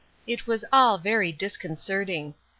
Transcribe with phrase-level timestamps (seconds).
[0.25, 2.33] It was all very disconcerting.